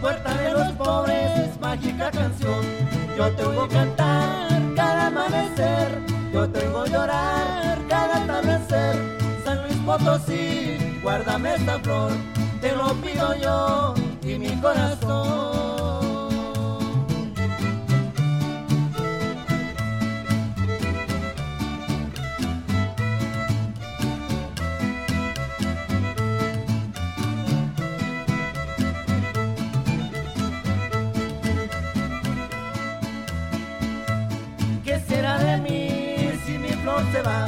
[0.00, 2.64] Puerta de los pobres, mágica canción.
[3.16, 6.00] Yo tengo cantar cada amanecer,
[6.32, 9.18] yo tengo llorar cada atardecer.
[9.44, 12.12] San Luis Potosí, guárdame esta flor,
[12.60, 15.79] te lo pido yo y mi corazón.
[37.12, 37.46] Se va,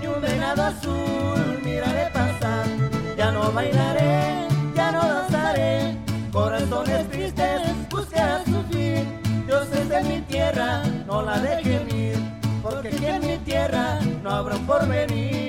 [0.00, 2.66] ni un venado azul miraré pasar.
[3.16, 5.96] Ya no bailaré, ya no danzaré,
[6.32, 7.60] corazones tristes
[7.90, 9.04] buscarán su fin.
[9.46, 12.18] Dios es de mi tierra, no la dejen ir,
[12.62, 15.42] porque aquí en mi tierra no habrá un porvenir.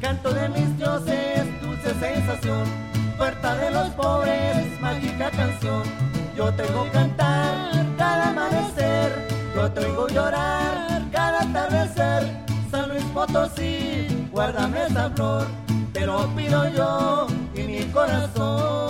[0.00, 2.64] Canto de mis dioses, dulce sensación,
[3.16, 6.09] puerta de los pobres, mágica canción
[6.40, 12.22] yo tengo cantar cada amanecer, yo tengo llorar cada atardecer.
[12.70, 15.46] San Luis Potosí, guárdame esa flor,
[15.92, 18.89] te lo pido yo y mi corazón.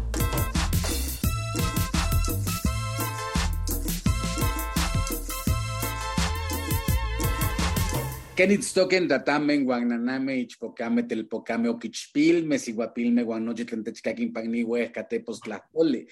[8.41, 16.07] Kenitstoken datamen guananame ichpocame telpocame oquichpilme siguapilme guanoche tlentechcaquin pagni huescatepos tlajole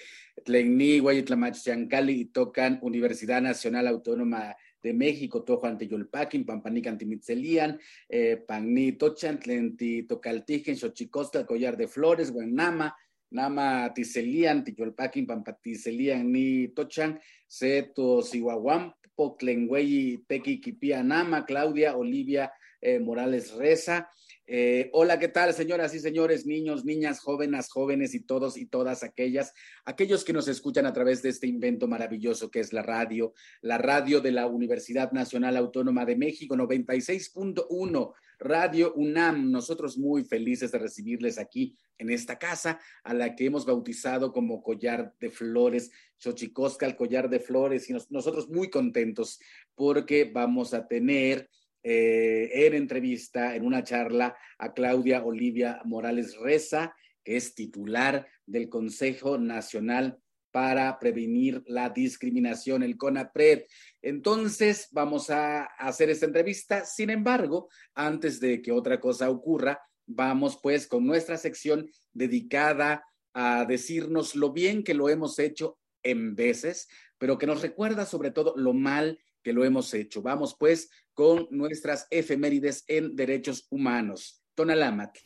[0.46, 8.92] tlenni huayitlamachchancali y tocan Universidad Nacional Autónoma de México, Tojo Anteyolpaquin, Pampanic Antimitzelian, eh, Pagni
[8.92, 12.96] Tochan, Tlenti Tocaltijen, Xochicostal, Collar de Flores, Guanama,
[13.32, 23.00] Nama Tiselian, Tiyolpaquin, Pampatiselian, ni Tochan, Seto Sihuahuam, Poclenguey, Tequi, Kipia, Nama, Claudia, Olivia eh,
[23.00, 24.10] Morales Reza.
[24.48, 29.04] Eh, hola, ¿qué tal, señoras y señores, niños, niñas, jóvenes, jóvenes y todos y todas
[29.04, 29.54] aquellas,
[29.84, 33.78] aquellos que nos escuchan a través de este invento maravilloso que es la radio, la
[33.78, 39.52] radio de la Universidad Nacional Autónoma de México, 96.1, Radio UNAM.
[39.52, 44.64] Nosotros muy felices de recibirles aquí en esta casa, a la que hemos bautizado como
[44.64, 49.40] Collar de Flores, Xochicosca, el Collar de Flores, y nosotros muy contentos
[49.76, 51.50] porque vamos a tener
[51.84, 58.70] eh, en entrevista, en una charla, a Claudia Olivia Morales Reza, que es titular del
[58.70, 60.20] Consejo Nacional
[60.60, 63.64] para prevenir la discriminación, el CONAPRED.
[64.02, 66.84] Entonces, vamos a hacer esta entrevista.
[66.84, 73.64] Sin embargo, antes de que otra cosa ocurra, vamos pues con nuestra sección dedicada a
[73.64, 78.54] decirnos lo bien que lo hemos hecho en veces, pero que nos recuerda sobre todo
[78.58, 80.22] lo mal que lo hemos hecho.
[80.22, 84.44] Vamos pues con nuestras efemérides en derechos humanos.
[84.56, 85.20] Tonalámatl.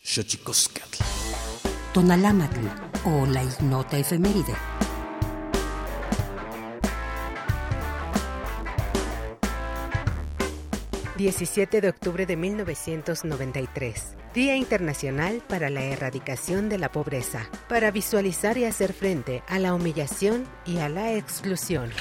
[1.91, 2.67] Tonalámatl
[3.05, 4.72] o la ignota efeméride.
[11.23, 14.17] 17 de octubre de 1993.
[14.33, 19.73] Día Internacional para la Erradicación de la Pobreza, para visualizar y hacer frente a la
[19.73, 21.91] humillación y a la exclusión.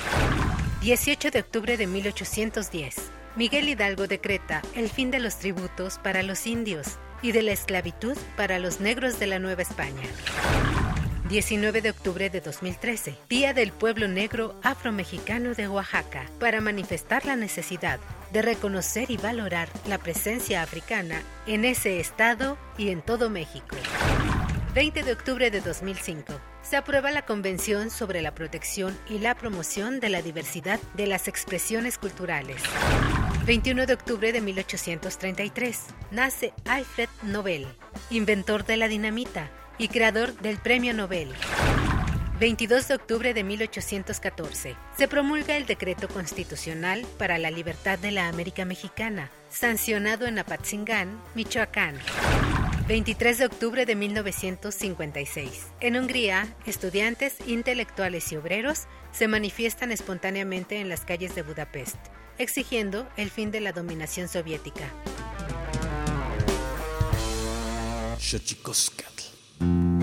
[0.81, 2.97] 18 de octubre de 1810.
[3.37, 8.19] Miguel Hidalgo decreta el fin de los tributos para los indios y de la esclavitud
[8.37, 10.03] para los negros de la Nueva España.
[11.33, 17.37] 19 de octubre de 2013, Día del Pueblo Negro Afromexicano de Oaxaca, para manifestar la
[17.37, 18.01] necesidad
[18.35, 23.77] de reconocer y valorar la presencia africana en ese estado y en todo México.
[24.75, 26.35] 20 de octubre de 2005.
[26.61, 31.29] Se aprueba la Convención sobre la protección y la promoción de la diversidad de las
[31.29, 32.61] expresiones culturales.
[33.47, 35.81] 21 de octubre de 1833.
[36.11, 37.67] Nace Alfred Nobel,
[38.11, 41.33] inventor de la dinamita, y creador del Premio Nobel.
[42.43, 44.75] 22 de octubre de 1814.
[44.99, 51.23] Se promulga el Decreto Constitucional para la Libertad de la América Mexicana, sancionado en Apatzingán,
[51.37, 52.01] Michoacán.
[52.89, 55.69] 23 de octubre de 1956.
[55.81, 61.97] En Hungría, estudiantes, intelectuales y obreros se manifiestan espontáneamente en las calles de Budapest,
[62.39, 64.91] exigiendo el fin de la dominación soviética.
[69.63, 70.02] Mm-hmm.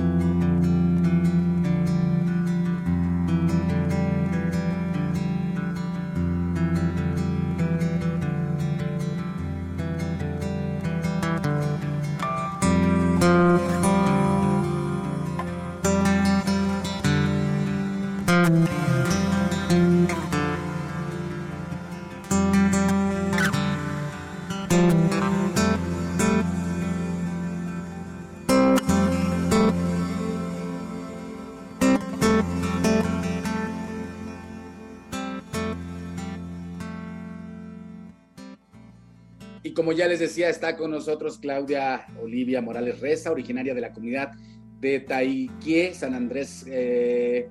[39.90, 44.34] Como ya les decía, está con nosotros Claudia Olivia Morales Reza, originaria de la comunidad
[44.80, 47.50] de Taiquie, San Andrés eh,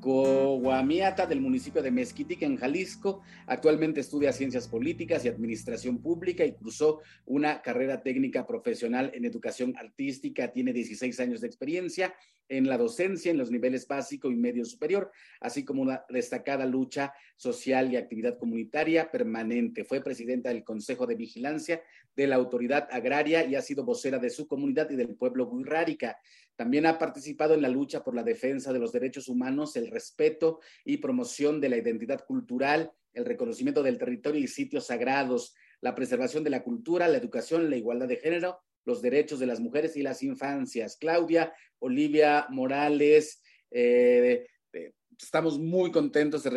[0.00, 3.22] Coahuamiata, del municipio de Mezquitic, en Jalisco.
[3.46, 9.74] Actualmente estudia Ciencias Políticas y Administración Pública y cursó una carrera técnica profesional en educación
[9.76, 10.48] artística.
[10.48, 12.14] Tiene 16 años de experiencia
[12.50, 17.14] en la docencia en los niveles básico y medio superior, así como una destacada lucha
[17.36, 19.84] social y actividad comunitaria permanente.
[19.84, 21.80] Fue presidenta del Consejo de Vigilancia
[22.16, 26.18] de la Autoridad Agraria y ha sido vocera de su comunidad y del pueblo guirrárica.
[26.60, 30.60] También ha participado en la lucha por la defensa de los derechos humanos, el respeto
[30.84, 36.44] y promoción de la identidad cultural, el reconocimiento del territorio y sitios sagrados, la preservación
[36.44, 40.02] de la cultura, la educación, la igualdad de género los derechos de las mujeres y
[40.02, 40.98] las infancias.
[40.98, 43.40] Claudia, Olivia Morales,
[43.70, 46.50] eh, eh, estamos muy contentos de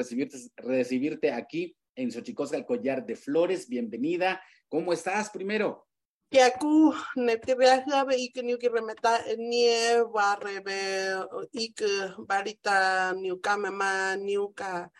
[0.57, 3.69] recibirte, aquí en Xochicosca, el collar de flores.
[3.69, 4.41] Bienvenida.
[4.67, 5.87] ¿Cómo estás primero?
[6.33, 11.13] Yaku, neptibeajabe y que niuki remeta nie barrebe
[11.51, 11.85] y que
[12.17, 14.91] barita niukamema niuka.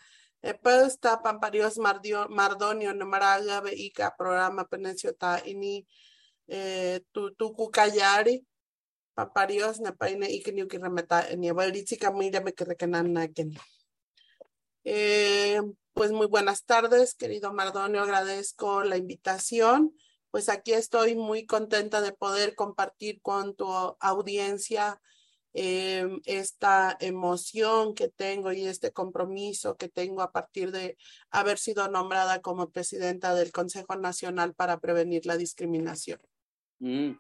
[0.44, 5.88] Epesta pamparios mardonio namaragabe y que programa penesiota ini
[6.48, 8.46] eh, tu tuku kayari
[9.16, 13.18] paparios na paine ikiniu ki remeta ni abuelitzi camila me que recanan
[14.84, 15.62] eh,
[15.94, 19.96] pues muy buenas tardes, querido Mardonio, agradezco la invitación.
[20.34, 23.68] Pues aquí estoy muy contenta de poder compartir con tu
[24.00, 25.00] audiencia
[25.54, 30.98] eh, esta emoción que tengo y este compromiso que tengo a partir de
[31.30, 36.20] haber sido nombrada como presidenta del Consejo Nacional para Prevenir la Discriminación.
[36.80, 37.12] Mm,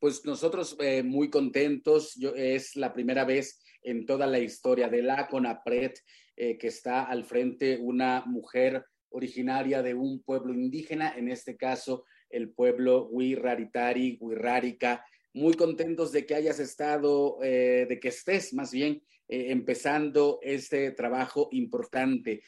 [0.00, 2.16] pues nosotros eh, muy contentos.
[2.16, 5.92] Yo, es la primera vez en toda la historia de la CONAPRED
[6.34, 12.04] eh, que está al frente una mujer originaria de un pueblo indígena, en este caso
[12.30, 15.04] el pueblo Huiraritari, Huirrárica.
[15.32, 21.48] Muy contentos de que hayas estado, eh, de que estés más bien empezando este trabajo
[21.50, 22.44] importante.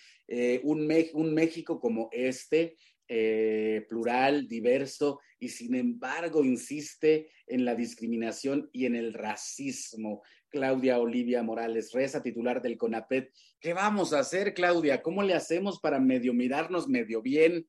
[0.62, 2.76] un, un México como este,
[3.10, 10.22] eh, plural, diverso, y sin embargo insiste en la discriminación y en el racismo.
[10.50, 13.32] Claudia Olivia Morales Reza, titular del CONAPET.
[13.60, 15.00] ¿Qué vamos a hacer, Claudia?
[15.00, 17.66] ¿Cómo le hacemos para medio mirarnos medio bien?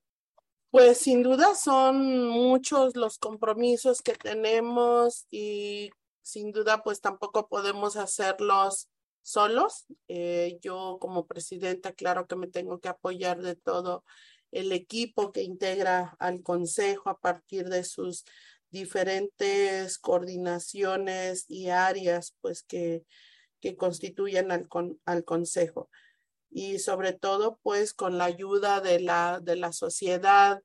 [0.72, 5.90] Pues sin duda son muchos los compromisos que tenemos y
[6.22, 8.88] sin duda pues tampoco podemos hacerlos
[9.24, 9.86] solos.
[10.08, 14.04] Eh, yo como presidenta, claro que me tengo que apoyar de todo
[14.52, 18.26] el equipo que integra al Consejo a partir de sus
[18.70, 23.06] diferentes coordinaciones y áreas pues que,
[23.60, 24.68] que constituyen al,
[25.06, 25.90] al Consejo.
[26.50, 30.62] Y sobre todo pues con la ayuda de la, de la sociedad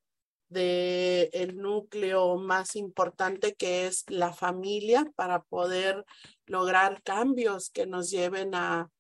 [0.49, 6.05] de núcleo más importante que es la familia para poder
[6.47, 8.91] lograr cambios que nos lleven a,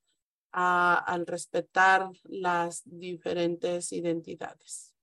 [0.52, 4.94] a al respetar las diferentes identidades.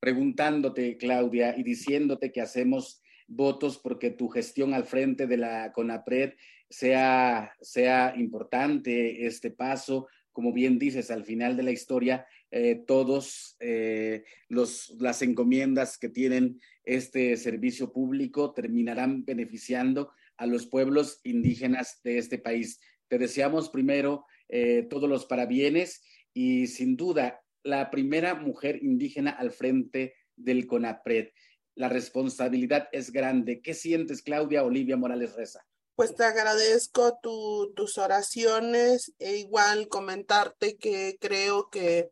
[0.00, 6.34] Preguntándote, Claudia, y diciéndote que hacemos votos porque tu gestión al frente de la CONAPRED
[6.68, 10.08] sea, sea importante este paso.
[10.34, 16.10] Como bien dices, al final de la historia, eh, todos eh, los, las encomiendas que
[16.10, 22.78] tienen este servicio público terminarán beneficiando a los pueblos indígenas de este país.
[23.08, 26.02] Te deseamos primero eh, todos los parabienes
[26.34, 31.28] y sin duda la primera mujer indígena al frente del CONAPRED
[31.76, 33.60] la responsabilidad es grande.
[33.60, 35.66] ¿Qué sientes, Claudia Olivia Morales Reza?
[35.96, 42.10] Pues te agradezco tus oraciones e igual comentarte que creo que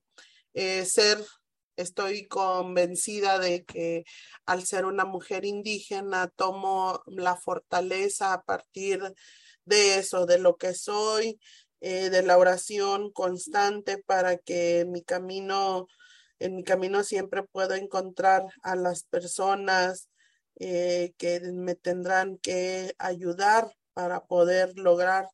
[0.55, 1.19] eh, ser,
[1.77, 4.05] estoy convencida de que
[4.47, 9.01] al ser una mujer indígena tomo la fortaleza a partir
[9.65, 11.41] de eso, de lo que soy,
[11.81, 15.89] eh, de la oración constante para que mi camino
[16.39, 20.09] en mi camino siempre puedo encontrar a las personas
[20.59, 25.29] eh, que me tendrán que ayudar para poder lograr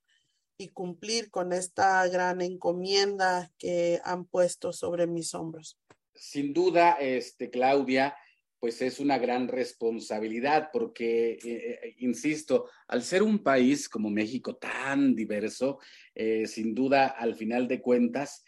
[0.59, 5.79] y cumplir con esta gran encomienda que han puesto sobre mis hombros.
[6.15, 8.17] Sin duda, este, Claudia,
[8.59, 14.57] pues es una gran responsabilidad porque, eh, eh, insisto, al ser un país como México
[14.57, 15.79] tan diverso,
[16.47, 18.45] sin duda, al final de cuentas,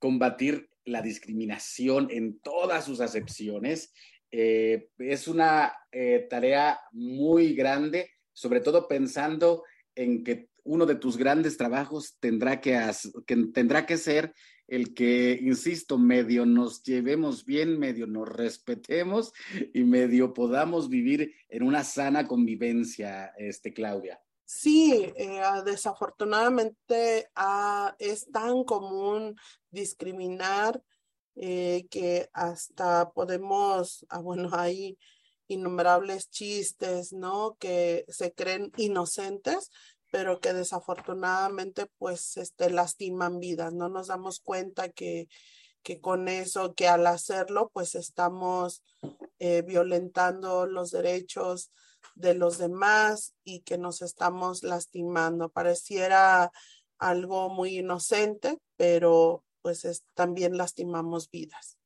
[0.00, 3.92] combatir la discriminación en todas sus acepciones.
[4.32, 9.62] Eh, es una eh, tarea muy grande, sobre todo pensando
[9.94, 12.80] en que uno de tus grandes trabajos tendrá que,
[13.26, 14.32] que, tendrá que ser
[14.66, 19.34] el que, insisto, medio nos llevemos bien, medio nos respetemos
[19.74, 24.18] y medio podamos vivir en una sana convivencia, este, Claudia.
[24.44, 29.36] Sí, eh, ah, desafortunadamente ah, es tan común
[29.70, 30.82] discriminar
[31.36, 34.98] eh, que hasta podemos, ah, bueno, hay
[35.48, 37.56] innumerables chistes, ¿no?
[37.58, 39.70] Que se creen inocentes,
[40.10, 43.72] pero que desafortunadamente pues este, lastiman vidas.
[43.72, 45.28] No nos damos cuenta que,
[45.82, 48.82] que con eso, que al hacerlo pues estamos
[49.38, 51.72] eh, violentando los derechos
[52.14, 55.48] de los demás y que nos estamos lastimando.
[55.48, 56.52] Pareciera
[56.98, 61.78] algo muy inocente, pero pues también lastimamos vidas.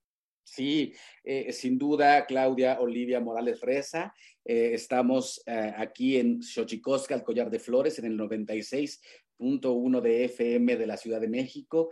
[0.46, 4.14] Sí, eh, sin duda, Claudia Olivia Morales Reza.
[4.44, 10.76] Eh, estamos eh, aquí en Xochicosca, el Collar de Flores, en el 96.1 de FM
[10.76, 11.90] de la Ciudad de México,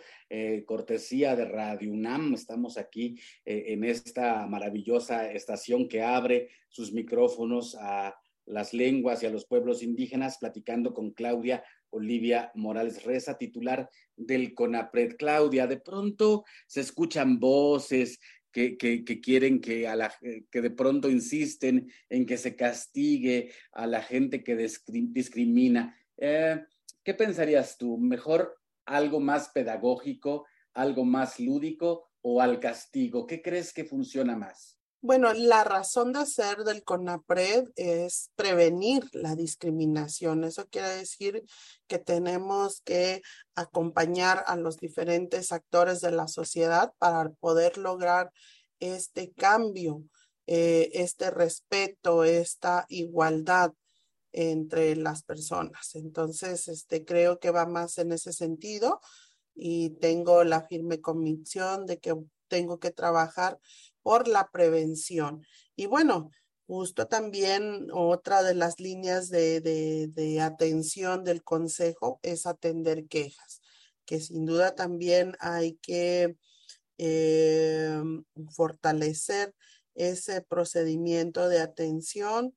[0.65, 2.33] cortesía de Radio UNAM.
[2.35, 8.15] Estamos aquí en esta maravillosa estación que abre sus micrófonos a
[8.47, 11.65] las lenguas y a los pueblos indígenas, platicando con Claudia
[11.95, 15.17] Olivia Morales Reza, titular del CONAPRED.
[15.17, 18.19] Claudia, de pronto se escuchan voces
[18.51, 18.77] que,
[19.23, 20.15] quieren que, a la,
[20.51, 25.97] que de pronto insisten en que se castigue a la gente que discrimina.
[26.17, 26.63] Eh,
[27.03, 27.99] ¿Qué pensarías tú?
[27.99, 33.27] ¿Mejor algo más pedagógico, algo más lúdico o al castigo?
[33.27, 34.79] ¿Qué crees que funciona más?
[35.07, 40.45] Bueno, la razón de ser del CONAPRED es prevenir la discriminación.
[40.45, 41.45] Eso quiere decir
[41.87, 43.21] que tenemos que
[43.55, 48.33] acompañar a los diferentes actores de la sociedad para poder lograr
[48.81, 50.03] este cambio,
[50.47, 53.75] eh, este respeto, esta igualdad
[54.33, 55.97] entre las personas.
[55.97, 59.03] Entonces, este, creo que va más en ese sentido
[59.55, 62.15] y tengo la firme convicción de que
[62.49, 63.59] tengo que trabajar
[64.05, 65.45] por la prevención.
[65.75, 66.31] Y bueno,
[66.67, 73.63] justo también otra de las líneas de, atención del consejo es atender quejas,
[74.05, 76.37] que sin duda también hay que
[76.99, 78.01] eh,
[78.51, 79.55] fortalecer
[79.95, 82.55] ese procedimiento de atención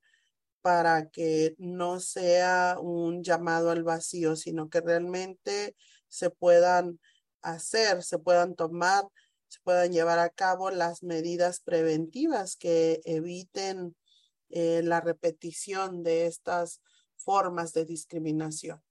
[0.60, 5.76] para que no sea un llamado al vacío, sino que realmente
[6.08, 7.00] se puedan
[7.40, 9.04] hacer, se puedan tomar
[9.48, 13.96] se puedan llevar a cabo las medidas preventivas que eviten
[14.50, 16.80] eh, la repetición de estas
[17.16, 18.82] formas de discriminación.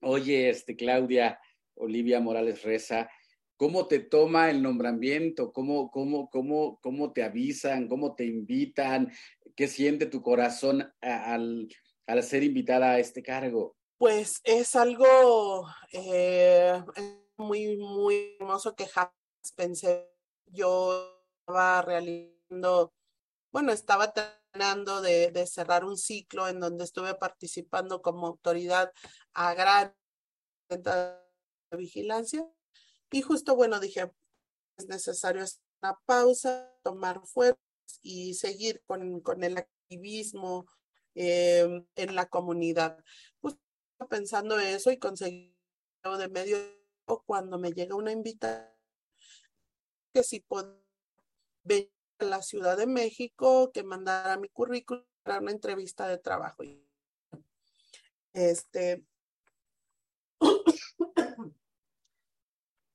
[0.00, 1.40] Oye, este Claudia
[1.74, 3.10] Olivia Morales Reza,
[3.56, 5.52] ¿cómo te toma el nombramiento?
[5.52, 7.88] ¿Cómo, cómo, cómo, cómo te avisan?
[7.88, 9.12] ¿Cómo te invitan?
[9.54, 11.68] ¿Qué siente tu corazón al,
[12.06, 13.76] al ser invitada a este cargo?
[13.98, 16.80] Pues es algo eh,
[17.36, 18.86] muy, muy hermoso que
[19.52, 20.10] pensé
[20.46, 22.92] yo estaba realizando,
[23.52, 28.92] bueno, estaba terminando de, cerrar un ciclo en donde estuve participando como autoridad
[29.32, 29.96] agraria
[30.68, 32.46] de vigilancia
[33.10, 34.12] y justo, bueno, dije,
[34.76, 37.58] es necesario hacer una pausa, tomar fuerzas
[38.02, 40.66] y seguir con, con el activismo
[41.14, 42.98] eh, en la comunidad.
[43.40, 43.60] Justo
[44.08, 45.56] pensando eso y conseguí
[46.18, 46.58] de medio
[47.26, 48.77] cuando me llega una invitación
[50.12, 50.82] que si puedo
[51.62, 56.62] venir a la Ciudad de México, que mandara mi currículum para una entrevista de trabajo.
[58.32, 59.04] Este,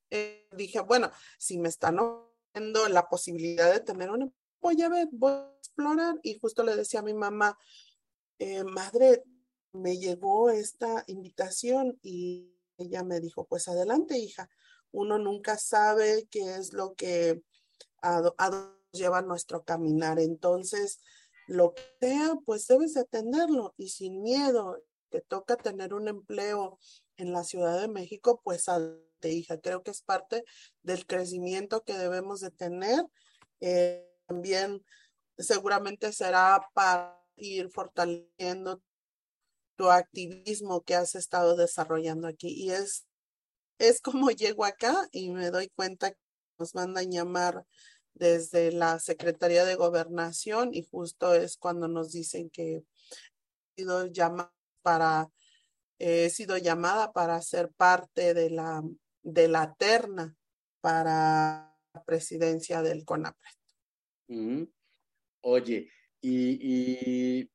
[0.09, 4.29] eh, dije, bueno, si me están ofreciendo la posibilidad de tener una,
[4.61, 6.15] voy a ver, voy a explorar.
[6.23, 7.57] Y justo le decía a mi mamá,
[8.39, 9.23] eh, madre,
[9.73, 14.49] me llegó esta invitación y ella me dijo, pues adelante, hija.
[14.93, 17.41] Uno nunca sabe qué es lo que
[18.01, 20.19] a, dónde lleva nuestro caminar.
[20.19, 20.99] Entonces,
[21.47, 24.81] lo que sea, pues debes atenderlo y sin miedo.
[25.09, 26.79] Te toca tener un empleo
[27.17, 29.59] en la Ciudad de México, pues adelante, hija.
[29.59, 30.45] Creo que es parte
[30.83, 33.03] del crecimiento que debemos de tener.
[33.59, 34.85] Eh, también
[35.37, 38.81] seguramente será para ir fortaleciendo
[39.75, 42.49] tu activismo que has estado desarrollando aquí.
[42.49, 43.05] Y es,
[43.89, 46.17] es como llego acá y me doy cuenta que
[46.57, 47.65] nos mandan llamar
[48.13, 52.83] desde la Secretaría de Gobernación y justo es cuando nos dicen que he
[53.75, 55.29] sido llamada para,
[55.99, 58.83] he sido llamada para ser parte de la,
[59.21, 60.35] de la terna
[60.81, 64.67] para la presidencia del CONAPRED.
[65.41, 65.89] Oye,
[66.21, 67.49] y,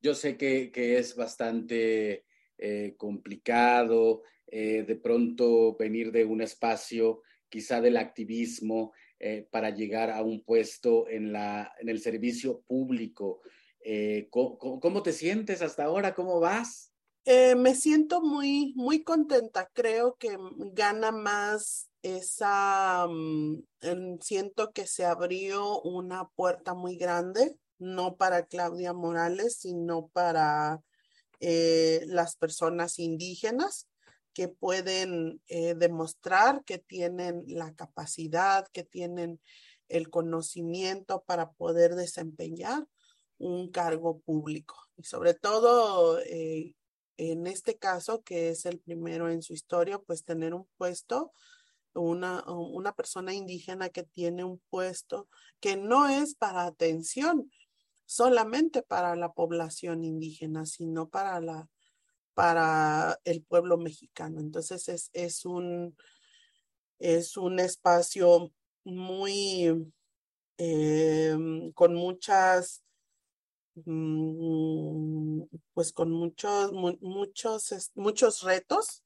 [0.00, 2.24] yo sé que, es bastante
[2.58, 10.10] eh, complicado eh, de pronto venir de un espacio quizá del activismo eh, para llegar
[10.10, 13.40] a un puesto en, la, en el servicio público.
[14.30, 16.12] ¿cómo, te sientes hasta ahora?
[16.12, 16.92] ¿Cómo vas?
[17.56, 19.70] me siento muy, muy contenta.
[19.72, 20.36] Creo que
[20.72, 28.92] gana más esa, mm, siento que se abrió una puerta muy grande no para Claudia
[28.92, 30.82] Morales, sino para
[31.40, 33.86] eh, las personas indígenas
[34.36, 39.40] que pueden eh, demostrar que tienen la capacidad, que tienen
[39.88, 42.86] el conocimiento para poder desempeñar
[43.38, 44.76] un cargo público.
[44.98, 46.74] Y sobre todo, eh,
[47.16, 51.32] en este caso, que es el primero en su historia, pues tener un puesto
[51.94, 57.50] una, una persona indígena que tiene un puesto que no es para atención,
[58.04, 61.70] solamente para la población indígena, sino para la
[62.36, 64.40] para el pueblo mexicano.
[64.40, 65.96] Entonces es, es un
[66.98, 68.52] es un espacio
[68.84, 69.92] muy
[70.58, 72.84] em, con muchas
[73.74, 79.02] mm, pues con muchos muchos muchos retos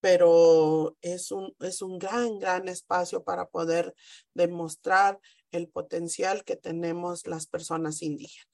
[0.00, 3.94] pero es un, es un gran, gran espacio para poder
[4.32, 8.49] demostrar el potencial que tenemos las personas indígenas.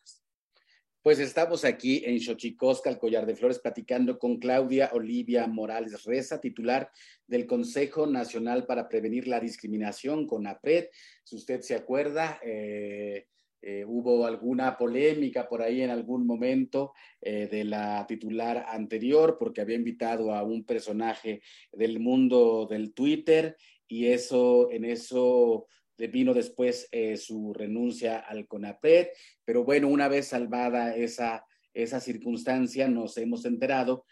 [1.07, 6.41] Pues estamos aquí en Xochicosca, el Collar de Flores, platicando con Claudia Olivia Morales Reza,
[6.41, 6.91] titular
[7.29, 10.89] del Consejo Nacional para Prevenir la Discriminación, con APRED.
[11.23, 13.29] Si usted se acuerda, eh,
[13.63, 19.61] eh, hubo alguna polémica por ahí en algún momento eh, de la titular anterior porque
[19.61, 21.41] había invitado a un personaje
[21.71, 29.09] del mundo del Twitter y eso en eso vino después eh, su renuncia al CONAPRED,
[29.45, 34.05] pero bueno, una vez salvada esa, esa circunstancia, nos hemos enterado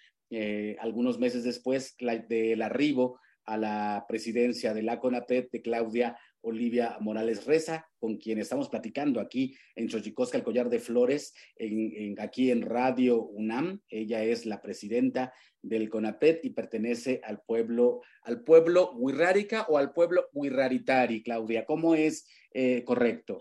[0.81, 1.95] algunos meses después
[2.29, 8.39] del arribo a la presidencia de la CONAPRED de Claudia Olivia Morales Reza, con quien
[8.39, 13.81] estamos platicando aquí en Xochicosca, el Collar de Flores, en, aquí en Radio UNAM.
[13.89, 19.93] Ella es la presidenta del CONAPET y pertenece al pueblo, al pueblo Huirrárica o al
[19.93, 21.65] pueblo Huirraritari, Claudia.
[21.65, 23.41] ¿Cómo es eh, correcto?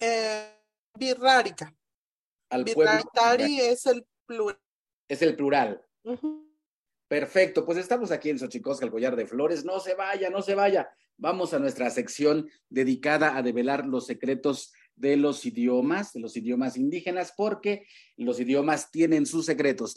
[0.00, 0.50] Eh.
[2.50, 4.58] Al es el plural.
[5.08, 5.84] Es el plural.
[7.08, 9.64] Perfecto, pues estamos aquí en Xochicosca, el collar de flores.
[9.64, 10.88] No se vaya, no se vaya.
[11.16, 16.76] Vamos a nuestra sección dedicada a develar los secretos de los idiomas, de los idiomas
[16.76, 17.86] indígenas, porque
[18.16, 19.94] los idiomas tienen sus secretos.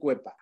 [0.00, 0.36] Cuepa.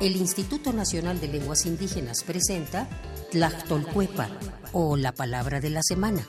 [0.00, 2.88] El Instituto Nacional de Lenguas Indígenas presenta
[3.30, 4.30] Tlachtolcuepa
[4.72, 6.26] o la palabra de la semana.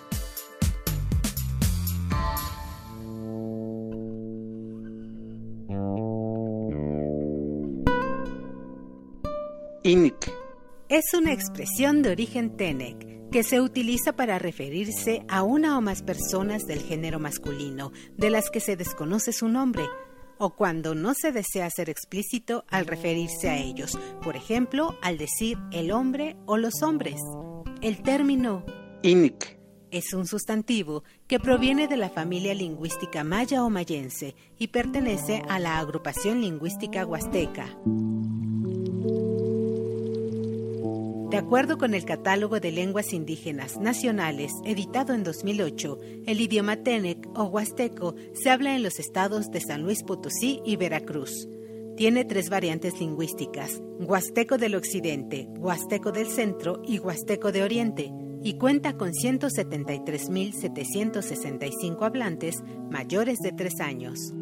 [10.87, 16.01] Es una expresión de origen Tenec, que se utiliza para referirse a una o más
[16.01, 19.83] personas del género masculino, de las que se desconoce su nombre,
[20.37, 25.57] o cuando no se desea ser explícito al referirse a ellos, por ejemplo, al decir
[25.73, 27.19] el hombre o los hombres.
[27.81, 28.63] El término
[29.03, 29.59] Inik
[29.91, 35.59] es un sustantivo que proviene de la familia lingüística maya o mayense y pertenece a
[35.59, 37.77] la agrupación lingüística huasteca.
[41.31, 47.25] De acuerdo con el Catálogo de Lenguas Indígenas Nacionales, editado en 2008, el idioma Tenec
[47.33, 51.47] o huasteco se habla en los estados de San Luis Potosí y Veracruz.
[51.95, 58.11] Tiene tres variantes lingüísticas, huasteco del occidente, huasteco del centro y huasteco de oriente,
[58.43, 62.57] y cuenta con 173.765 hablantes
[62.89, 64.33] mayores de tres años.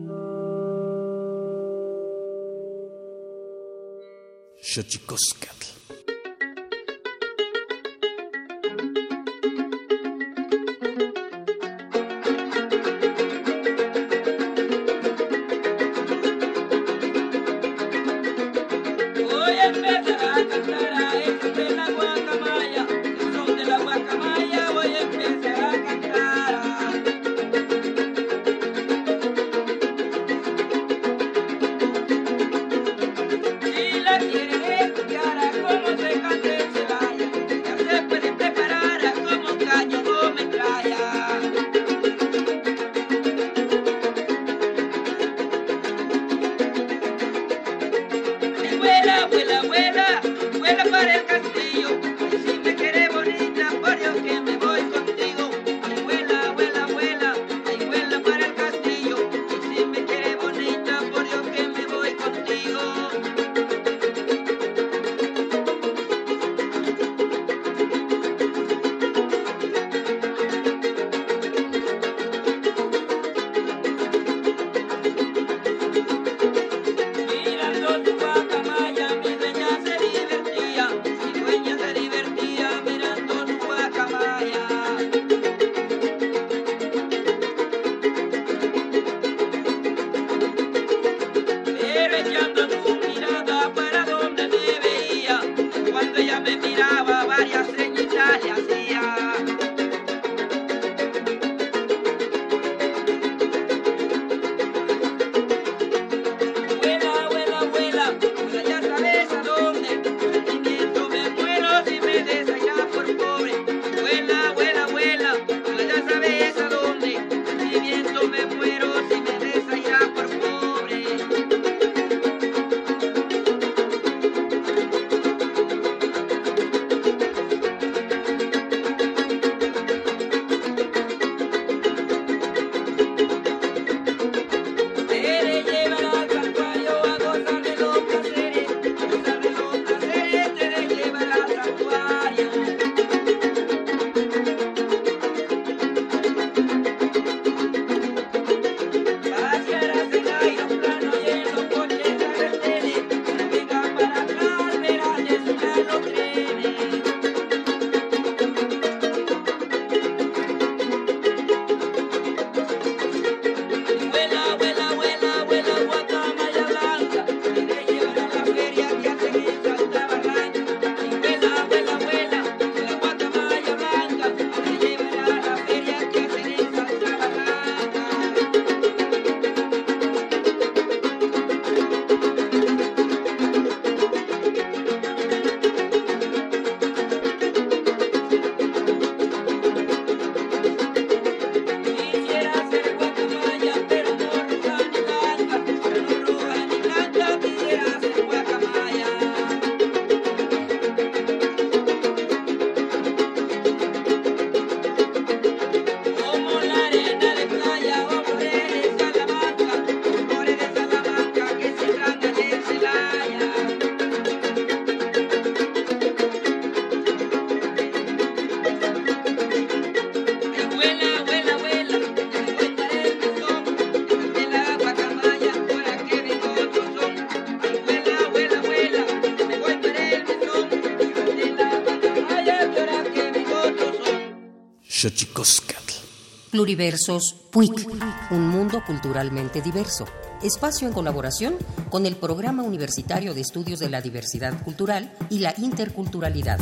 [236.59, 237.87] Pluriversos PUIC,
[238.31, 240.03] un mundo culturalmente diverso.
[240.43, 241.55] Espacio en colaboración
[241.89, 246.59] con el Programa Universitario de Estudios de la Diversidad Cultural y la Interculturalidad.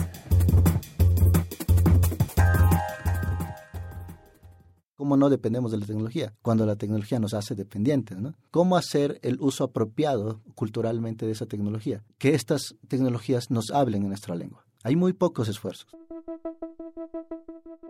[4.93, 6.31] ¿Cómo no dependemos de la tecnología?
[6.43, 8.36] Cuando la tecnología nos hace dependientes, ¿no?
[8.51, 12.03] ¿Cómo hacer el uso apropiado culturalmente de esa tecnología?
[12.19, 14.63] Que estas tecnologías nos hablen en nuestra lengua.
[14.83, 15.88] Hay muy pocos esfuerzos.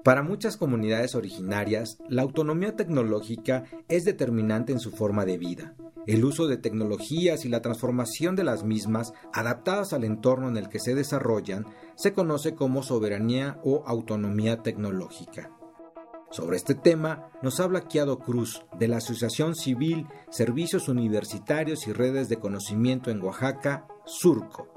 [0.08, 5.76] Para muchas comunidades originarias, la autonomía tecnológica es determinante en su forma de vida.
[6.06, 10.70] El uso de tecnologías y la transformación de las mismas, adaptadas al entorno en el
[10.70, 11.66] que se desarrollan,
[11.98, 15.52] se conoce como soberanía o autonomía tecnológica.
[16.32, 22.30] Sobre este tema nos habla Kiado Cruz, de la Asociación Civil Servicios Universitarios y Redes
[22.30, 24.77] de Conocimiento en Oaxaca, Surco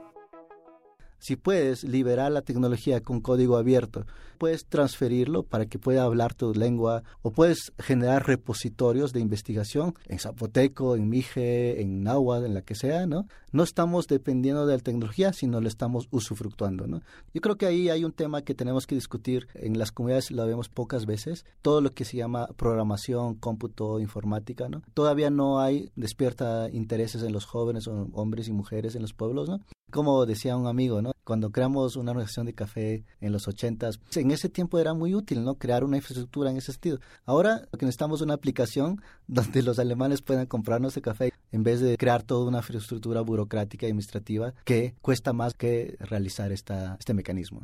[1.21, 4.07] si puedes liberar la tecnología con código abierto,
[4.39, 10.19] puedes transferirlo para que pueda hablar tu lengua o puedes generar repositorios de investigación en
[10.19, 13.29] zapoteco, en mije, en náhuatl, en la que sea, ¿no?
[13.53, 17.03] No estamos dependiendo de la tecnología, sino lo estamos usufructuando, ¿no?
[17.35, 20.47] Yo creo que ahí hay un tema que tenemos que discutir en las comunidades, lo
[20.47, 24.83] vemos pocas veces, todo lo que se llama programación, cómputo, informática, ¿no?
[24.95, 29.61] Todavía no hay, despierta intereses en los jóvenes, hombres y mujeres en los pueblos, ¿no?
[29.91, 31.13] Como decía un amigo, ¿no?
[31.25, 35.45] Cuando creamos una organización de café en los ochentas, en ese tiempo era muy útil,
[35.45, 35.55] ¿no?
[35.57, 36.99] Crear una infraestructura en ese sentido.
[37.25, 41.97] Ahora necesitamos es una aplicación donde los alemanes puedan comprarnos el café en vez de
[41.97, 47.63] crear toda una infraestructura burocrática y administrativa que cuesta más que realizar esta, este mecanismo.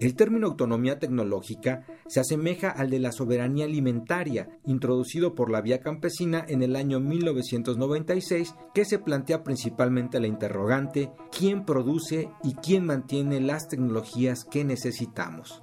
[0.00, 5.80] El término autonomía tecnológica se asemeja al de la soberanía alimentaria, introducido por la vía
[5.80, 12.86] campesina en el año 1996, que se plantea principalmente la interrogante ¿quién produce y quién
[12.86, 15.62] mantiene las tecnologías que necesitamos?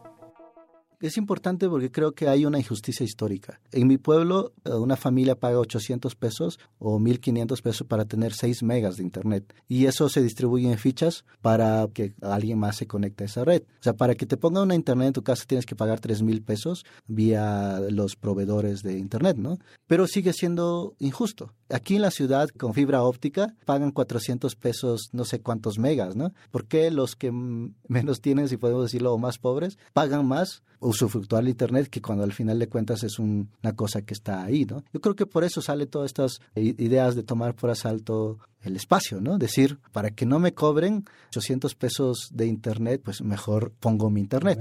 [1.00, 3.62] Es importante porque creo que hay una injusticia histórica.
[3.72, 8.64] En mi pueblo, eh, una familia paga 800 pesos o 1500 pesos para tener 6
[8.64, 9.54] megas de internet.
[9.68, 13.62] Y eso se distribuye en fichas para que alguien más se conecte a esa red.
[13.80, 16.24] O sea, para que te ponga una internet en tu casa tienes que pagar 3
[16.24, 19.60] mil pesos vía los proveedores de internet, ¿no?
[19.86, 21.54] Pero sigue siendo injusto.
[21.70, 26.34] Aquí en la ciudad, con fibra óptica, pagan 400 pesos no sé cuántos megas, ¿no?
[26.50, 30.64] ¿Por qué los que menos tienen, si podemos decirlo, o más pobres, pagan más?
[30.88, 34.66] Usufructuar el Internet, que cuando al final de cuentas es una cosa que está ahí,
[34.66, 34.84] ¿no?
[34.94, 39.20] Yo creo que por eso sale todas estas ideas de tomar por asalto el espacio,
[39.22, 39.38] ¿no?
[39.38, 44.60] Decir, para que no me cobren 800 pesos de Internet, pues mejor pongo mi Internet.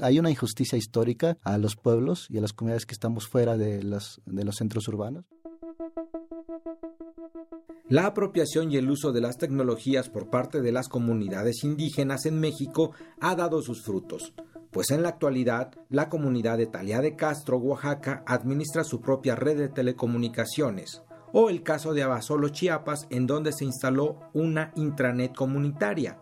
[0.00, 3.82] Hay una injusticia histórica a los pueblos y a las comunidades que estamos fuera de
[3.82, 5.26] los, de los centros urbanos.
[7.90, 12.40] La apropiación y el uso de las tecnologías por parte de las comunidades indígenas en
[12.40, 14.32] México ha dado sus frutos
[14.74, 19.56] pues en la actualidad la comunidad de Talía de Castro, Oaxaca, administra su propia red
[19.56, 26.18] de telecomunicaciones, o el caso de Abasolo, Chiapas, en donde se instaló una intranet comunitaria.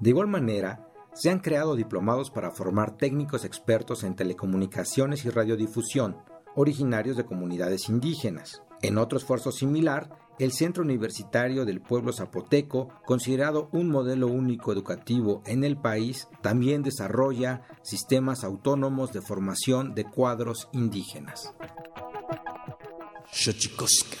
[0.00, 6.16] De igual manera, se han creado diplomados para formar técnicos expertos en telecomunicaciones y radiodifusión,
[6.56, 8.62] originarios de comunidades indígenas.
[8.82, 15.42] En otro esfuerzo similar, el Centro Universitario del Pueblo Zapoteco, considerado un modelo único educativo
[15.46, 21.54] en el país, también desarrolla sistemas autónomos de formación de cuadros indígenas.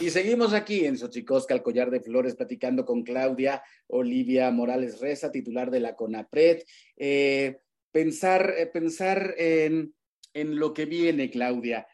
[0.00, 5.30] Y seguimos aquí en Xochicosca, el collar de flores, platicando con Claudia Olivia Morales Reza,
[5.30, 6.62] titular de la CONAPRED.
[6.96, 7.60] Eh,
[7.92, 9.94] pensar eh, pensar en,
[10.34, 11.86] en lo que viene, Claudia.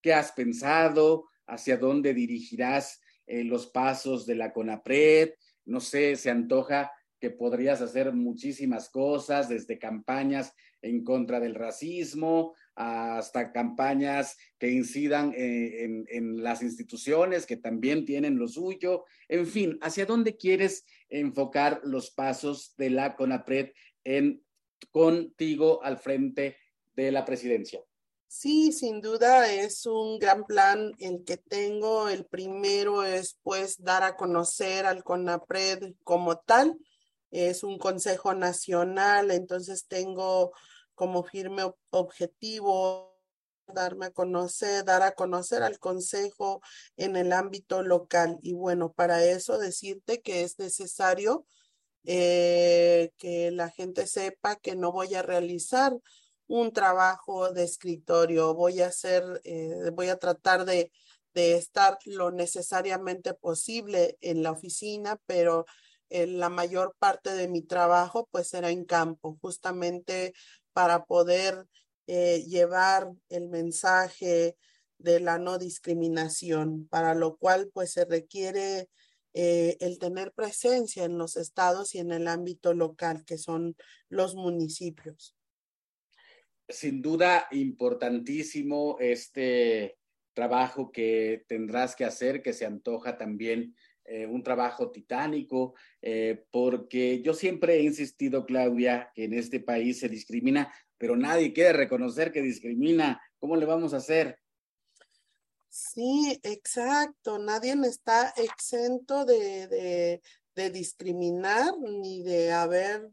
[0.00, 1.28] ¿Qué has pensado?
[1.46, 5.34] ¿Hacia dónde dirigirás eh, los pasos de la CONAPRED,
[5.66, 12.54] no sé, se antoja que podrías hacer muchísimas cosas, desde campañas en contra del racismo
[12.74, 19.04] hasta campañas que incidan eh, en, las instituciones que también tienen lo suyo.
[19.28, 23.70] En fin, ¿hacia dónde quieres enfocar los pasos de la CONAPRED
[24.04, 24.42] en,
[24.90, 26.56] contigo al frente
[26.94, 27.80] de la presidencia?
[28.36, 32.08] Sí, sin duda es un gran plan el que tengo.
[32.08, 36.76] El primero es pues dar a conocer al CONAPRED como tal.
[37.30, 40.52] Es un consejo nacional, entonces tengo
[40.96, 43.16] como firme objetivo
[43.68, 46.60] darme a conocer, dar a conocer al consejo
[46.96, 48.38] en el ámbito local.
[48.42, 51.46] Y bueno, para eso decirte que es necesario
[52.02, 55.92] eh, que la gente sepa que no voy a realizar
[56.46, 60.92] un trabajo de escritorio, voy a hacer, eh, voy a tratar de,
[61.34, 65.66] de, estar lo necesariamente posible en la oficina, pero
[66.10, 70.32] la mayor parte de mi trabajo pues será en campo, justamente
[70.72, 71.66] para poder
[72.06, 74.56] eh, llevar el mensaje
[74.98, 78.90] de la no discriminación, para lo cual pues se requiere
[79.32, 83.74] eh, el tener presencia en los estados y en el ámbito local, que son
[84.10, 85.34] los municipios.
[86.68, 89.98] Sin duda importantísimo este
[90.32, 93.74] trabajo que tendrás que hacer, que se antoja también
[94.06, 100.00] eh, un trabajo titánico, eh, porque yo siempre he insistido, Claudia, que en este país
[100.00, 103.20] se discrimina, pero nadie quiere reconocer que discrimina.
[103.38, 104.38] ¿Cómo le vamos a hacer?
[105.70, 107.38] Sí, exacto.
[107.38, 110.20] Nadie está exento de,
[110.54, 113.10] discriminar ni de haber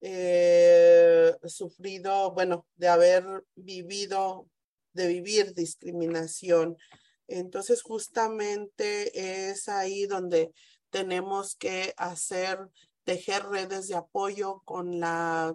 [0.00, 4.48] eh, sufrido, bueno, de haber vivido,
[4.92, 6.76] de vivir discriminación.
[7.28, 10.52] Entonces, justamente es ahí donde
[10.90, 12.58] tenemos que hacer,
[13.04, 15.54] tejer redes de apoyo con la,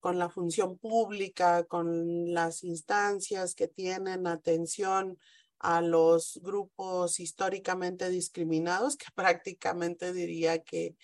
[0.00, 5.18] con la función pública, con las instancias que tienen atención
[5.58, 10.96] a los grupos históricamente discriminados, que prácticamente diría que,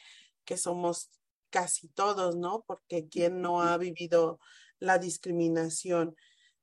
[0.44, 1.10] que somos
[1.52, 2.64] casi todos, ¿no?
[2.66, 4.40] Porque quien no ha vivido
[4.80, 6.16] la discriminación.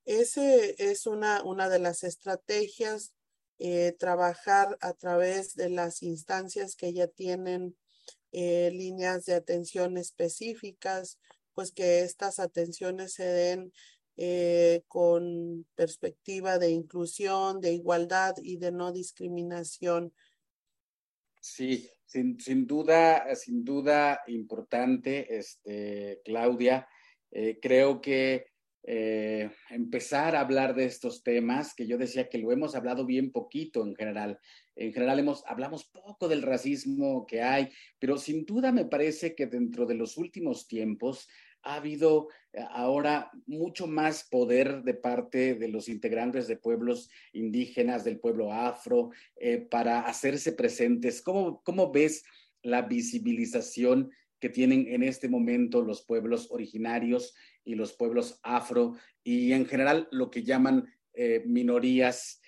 [0.04, 3.14] Ese es una, una de las estrategias
[3.60, 7.78] eh, trabajar a través de las instancias que ya tienen
[8.32, 11.20] eh, líneas de atención específicas,
[11.54, 13.74] pues que estas atenciones se den
[14.16, 20.14] eh, con perspectiva de inclusión, de igualdad y de no discriminación.
[21.42, 26.88] Sí, sin, sin duda, sin duda importante, este, Claudia.
[27.62, 28.48] creo que
[28.84, 33.32] eh, empezar a hablar de estos temas, que yo decía que lo hemos hablado bien
[33.32, 34.40] poquito en general.
[34.76, 37.70] En general hemos, hablamos poco del racismo que hay,
[38.00, 41.28] pero sin duda me parece que dentro de los últimos tiempos
[41.64, 48.04] ha habido eh, ahora mucho más poder de parte de los integrantes de pueblos indígenas,
[48.04, 51.22] del pueblo afro, eh, para hacerse presentes.
[51.22, 52.24] ¿Cómo, ¿Cómo ves
[52.62, 59.52] la visibilización que tienen en este momento los pueblos originarios y los pueblos afro y
[59.52, 62.42] en general lo que llaman eh, minorías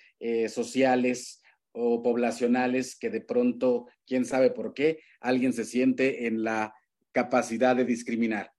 [0.48, 6.76] sociales o poblacionales que de pronto, quién sabe por qué, alguien se siente en la
[7.10, 8.51] capacidad de discriminar.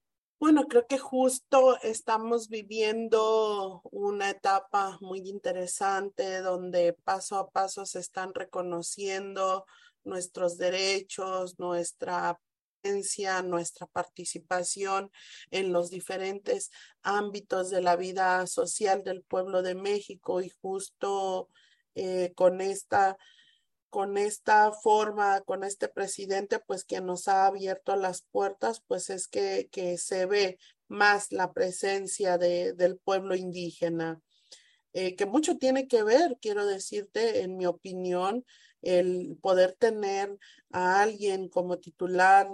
[0.44, 8.00] Bueno, creo que justo estamos viviendo una etapa muy interesante donde paso a paso se
[8.00, 9.64] están reconociendo
[10.04, 12.38] nuestros derechos, nuestra
[13.42, 15.10] nuestra participación
[15.50, 16.70] en los diferentes
[17.02, 20.42] ámbitos de la vida social del pueblo de México.
[20.42, 21.48] Y justo
[21.94, 23.16] eh, con esta
[23.94, 29.28] con esta forma, con este presidente, pues que nos ha abierto las puertas, pues es
[29.28, 34.20] que, que se ve más la presencia de, del pueblo indígena,
[34.94, 38.44] eh, que mucho tiene que ver, quiero decirte, en mi opinión,
[38.82, 40.36] el poder tener
[40.72, 42.48] a alguien como titular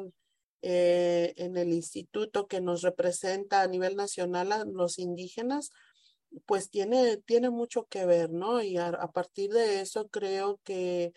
[0.61, 5.71] eh, en el instituto que nos representa a nivel nacional a los indígenas,
[6.47, 8.63] pues tiene, tiene mucho que ver, ¿no?
[8.63, 11.13] Y a, partir de eso creo que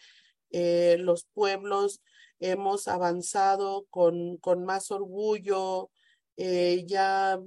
[0.52, 2.02] eh, los pueblos
[2.40, 5.90] hemos avanzado con, con más orgullo,
[6.38, 7.40] eh, ya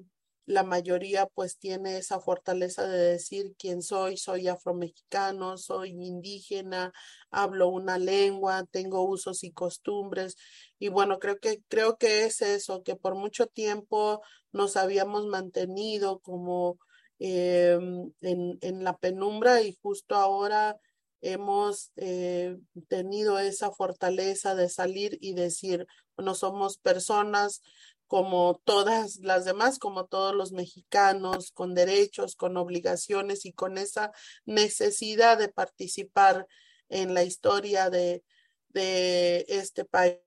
[0.47, 6.93] la mayoría pues tiene esa fortaleza de decir quién soy, soy afromexicano, soy indígena,
[7.31, 10.37] hablo una lengua, tengo usos y costumbres.
[10.79, 16.21] Y bueno, creo que, creo que es eso, que por mucho tiempo nos habíamos mantenido
[16.21, 16.79] como
[17.19, 20.79] em, en, en, la penumbra y justo ahora
[21.21, 22.57] hemos eh,
[22.89, 25.87] tenido esa fortaleza de salir y decir,
[26.19, 27.63] no somos personas
[28.07, 34.13] como todas las demás, como todos los mexicanos, con derechos, con obligaciones y con esa
[34.45, 36.47] necesidad de participar
[36.89, 38.23] en la historia de,
[38.69, 40.19] de este país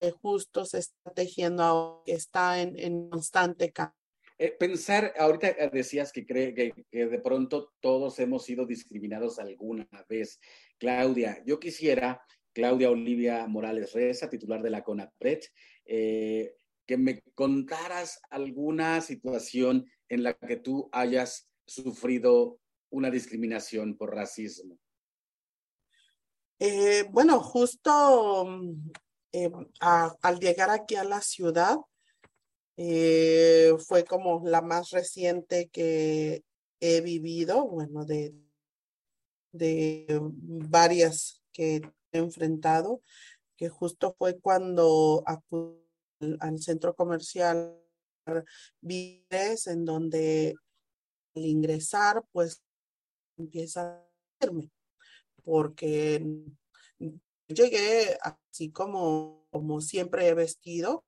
[0.00, 4.03] que justo se está tejiendo ahora, que está en, en constante cambio.
[4.44, 10.38] Eh, pensar, ahorita decías que cree que, de pronto todos hemos sido discriminados alguna vez.
[10.76, 15.44] Claudia, yo quisiera, Claudia Olivia Morales Reza, titular de la CONAPRED,
[15.86, 22.58] eh, que me contaras alguna situación en la que tú hayas sufrido
[22.90, 24.78] una discriminación por racismo.
[26.58, 28.46] Eh, bueno, justo
[29.32, 29.50] eh,
[29.80, 31.78] al llegar aquí a la ciudad,
[32.76, 36.42] eh, fue como la más reciente que
[36.80, 38.34] he vivido, bueno, de,
[39.52, 43.02] de varias que he enfrentado,
[43.56, 45.84] que justo fue cuando acudí
[46.40, 47.80] al, centro comercial
[48.80, 50.54] Vives, en donde
[51.34, 52.62] al ingresar, pues
[53.36, 54.08] empieza a
[54.40, 54.70] verme,
[55.44, 56.24] porque
[57.48, 61.04] llegué así como, como siempre he vestido,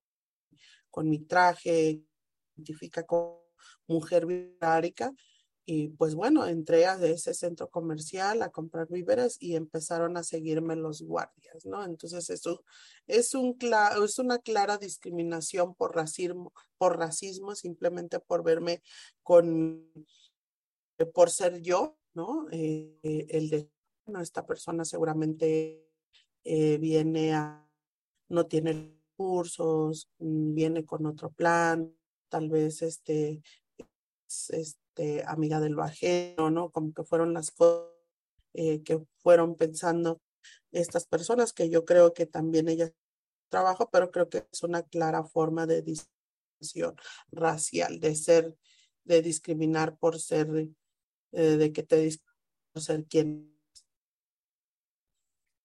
[0.96, 2.02] con mi traje,
[2.56, 3.44] identifica como
[3.86, 5.12] mujer virárica.
[5.66, 10.74] Y pues bueno, entré a ese centro comercial a comprar víveres y empezaron a seguirme
[10.74, 11.84] los guardias, ¿no?
[11.84, 12.64] Entonces eso
[13.06, 13.58] es, un
[14.02, 18.80] es una clara discriminación por racismo, por racismo, simplemente por verme
[19.22, 19.92] con,
[21.12, 22.46] por ser yo, ¿no?
[22.52, 23.68] Eh, el de,
[24.22, 25.86] esta persona seguramente
[26.44, 27.68] eh, viene a,
[28.28, 31.94] no tiene cursos, mm, viene con otro plan,
[32.28, 33.42] tal vez este,
[34.50, 36.70] este, amiga del bajero, ¿no?
[36.70, 37.96] Como que fueron las cosas
[38.54, 40.22] eh, que fueron pensando
[40.72, 42.92] estas personas, que yo creo que también ellas
[43.50, 46.96] trabajo, pero creo que es una clara forma de discriminación
[47.30, 48.56] racial, de ser,
[49.04, 50.48] de discriminar por ser,
[51.32, 52.36] eh, de que te discriminan
[52.72, 53.54] por ser quien.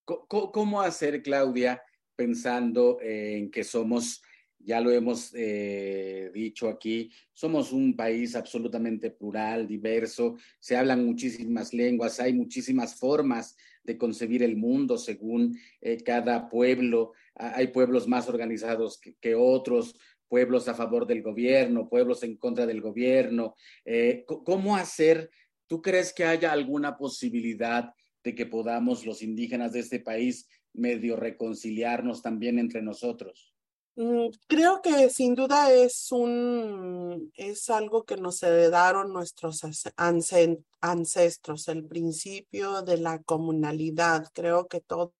[0.03, 1.81] ¿Cómo hacer, Claudia,
[2.21, 4.21] pensando en que somos
[4.63, 11.73] ya lo hemos eh, dicho aquí, somos un país absolutamente plural, diverso, se hablan muchísimas
[11.73, 18.29] lenguas, hay muchísimas formas de concebir el mundo según eh, cada pueblo, hay pueblos más
[18.29, 19.95] organizados que, otros,
[20.27, 23.55] pueblos a favor del gobierno, pueblos en contra del gobierno.
[23.83, 25.31] Eh, ¿Cómo hacer?
[25.65, 27.91] ¿Tú crees que haya alguna posibilidad
[28.23, 33.53] de que podamos los indígenas de este país medio reconciliarnos también entre nosotros?
[33.95, 39.61] Mm, creo que sin duda es un es algo que nos heredaron nuestros
[39.97, 44.27] ancestros, el principio de la comunalidad.
[44.33, 45.11] Creo que todos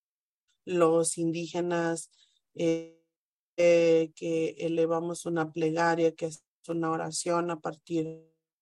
[0.65, 2.09] los indígenas
[2.55, 2.97] eh,
[3.57, 8.05] que elevamos una plegaria, que es una oración a partir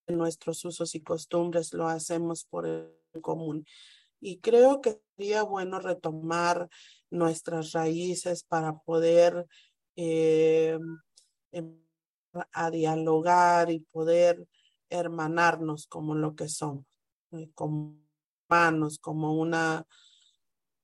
[0.07, 3.65] de nuestros usos y costumbres, lo hacemos por el común.
[4.22, 6.70] Y creo que sería bueno retomar
[7.09, 9.47] nuestras raíces para poder
[9.95, 10.78] eh,
[12.53, 14.47] a dialogar y poder
[14.89, 16.86] hermanarnos como lo que somos,
[17.32, 17.97] eh, como
[18.49, 19.86] hermanos, como una,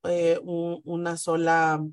[0.03, 1.86] eh, una sola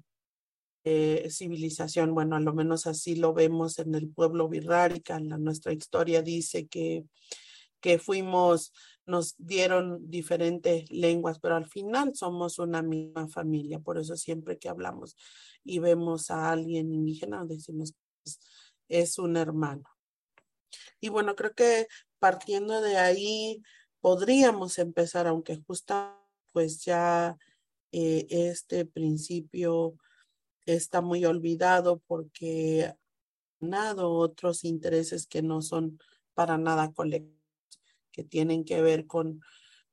[0.85, 2.13] civilización.
[2.13, 5.21] Bueno, a lo menos así lo vemos en el pueblo virrárica.
[5.21, 7.05] La, nuestra historia dice que,
[7.81, 8.73] que fuimos
[9.07, 13.81] nos dieron diferentes lenguas, pero al final somos una misma familia.
[13.81, 15.17] Por eso siempre que hablamos
[15.65, 17.95] y vemos a alguien indígena, decimos,
[18.25, 18.41] es,
[18.89, 19.85] es un hermano.
[21.01, 21.89] Y bueno, creo que
[22.19, 23.63] partiendo de ahí
[24.01, 25.95] podríamos empezar, aunque justo
[26.53, 27.37] pues ya
[27.93, 29.97] eh, este principio
[30.67, 32.95] está muy olvidado porque
[33.61, 35.99] nada otros intereses que no son
[36.35, 37.42] para nada colectivos
[38.13, 39.41] que tienen que ver con,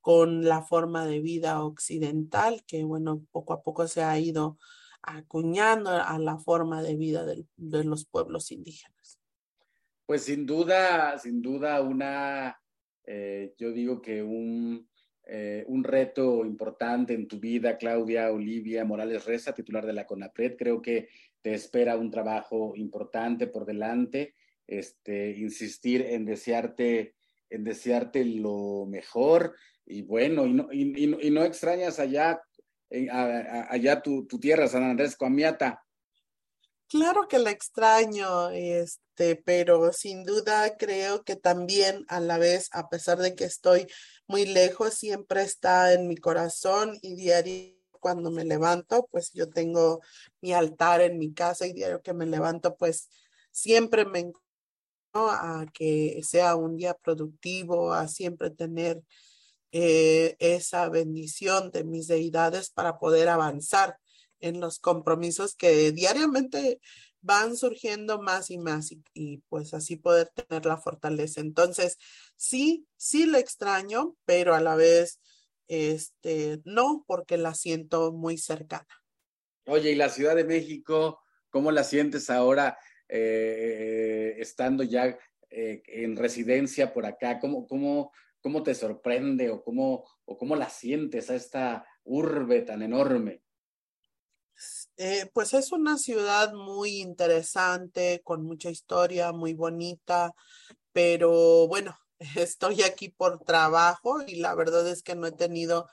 [0.01, 4.57] con la forma de vida occidental, que bueno, poco a poco se ha ido
[5.01, 9.19] acuñando a la forma de vida de, los pueblos indígenas.
[10.05, 12.59] Pues sin duda, sin duda una,
[13.05, 14.89] eh, yo digo que un,
[15.25, 20.57] eh, un reto importante en tu vida, Claudia Olivia Morales Reza, titular de la CONAPRED.
[20.57, 21.09] Creo que
[21.41, 24.33] te espera un trabajo importante por delante.
[24.65, 27.15] Este, insistir en desearte
[27.49, 32.41] en desearte lo mejor y bueno, y no, y, extrañas allá,
[33.69, 35.83] allá tu, tierra, San Andrés Coamiata.
[36.87, 42.89] Claro que la extraño, este, pero sin duda creo que también a la vez, a
[42.89, 43.87] pesar de que estoy
[44.27, 50.01] muy lejos, siempre está en mi corazón y diario cuando me levanto, pues yo tengo
[50.41, 53.09] mi altar en mi casa y diario que me levanto, pues
[53.51, 54.31] siempre me
[55.13, 59.01] a que sea un día productivo, a siempre tener
[59.71, 63.97] eh, esa bendición de mis deidades para poder avanzar
[64.39, 66.79] en los compromisos que diariamente
[67.21, 71.41] van surgiendo más y más y, pues así poder tener la fortaleza.
[71.41, 71.97] Entonces,
[72.35, 75.19] sí, sí la extraño, pero a la vez,
[75.67, 78.87] este, no, porque la siento muy cercana.
[79.65, 82.77] Oye, ¿y la Ciudad de México, cómo la sientes ahora?
[83.11, 85.17] Eh, estando ya
[85.49, 87.39] eh, en residencia por acá?
[87.39, 92.83] ¿Cómo, cómo, cómo te sorprende o cómo, o cómo la sientes a esta urbe tan
[92.83, 93.41] enorme?
[94.97, 100.33] Eh, pues es una ciudad muy interesante, con mucha historia, muy bonita,
[100.91, 101.97] pero bueno,
[102.35, 105.87] estoy aquí por trabajo y la verdad es que no he tenido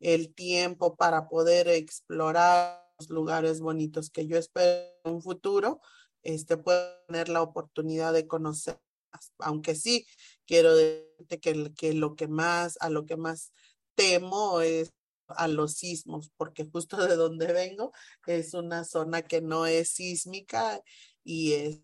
[0.00, 5.80] el tiempo para poder explorar los lugares bonitos que yo espero en un futuro
[6.28, 8.78] este, puede tener la oportunidad de conocer,
[9.38, 10.06] aunque sí
[10.46, 13.52] quiero decirte que, que lo que más, a lo que más
[13.94, 14.92] temo es
[15.28, 17.92] a los sismos, porque justo de donde vengo
[18.26, 20.82] es una zona que no es sísmica
[21.24, 21.80] y es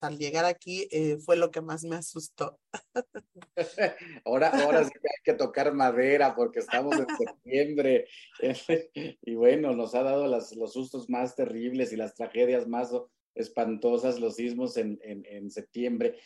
[0.00, 2.58] al llegar aquí eh, fue lo que más me asustó.
[4.24, 8.06] ahora, ahora sí que hay que tocar madera porque estamos en septiembre
[9.22, 12.90] y bueno, nos ha dado las, los sustos más terribles y las tragedias más
[13.34, 16.16] espantosas, los sismos en, en, septiembre.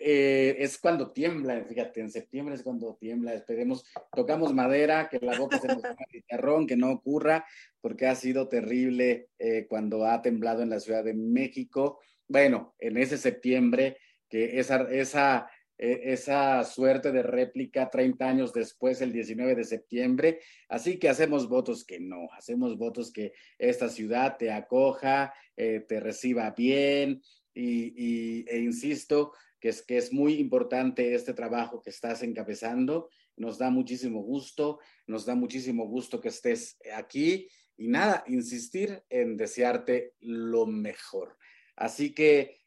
[0.00, 5.38] Eh, es cuando tiembla, fíjate, en septiembre es cuando tiembla, esperemos, tocamos madera, que la
[5.38, 7.44] boca se nos haga que no ocurra,
[7.80, 11.98] porque ha sido terrible eh, cuando ha temblado en la Ciudad de México
[12.28, 13.96] bueno, en ese septiembre,
[14.28, 20.40] que esa, esa, esa suerte de réplica 30 años después, el 19 de septiembre.
[20.68, 26.00] Así que hacemos votos que no, hacemos votos que esta ciudad te acoja, eh, te
[26.00, 27.22] reciba bien
[27.54, 33.08] y, e insisto que es, que es muy importante este trabajo que estás encabezando.
[33.36, 39.36] Nos da muchísimo gusto, nos da muchísimo gusto que estés aquí y nada, insistir en
[39.36, 41.36] desearte lo mejor.
[41.76, 42.58] Así que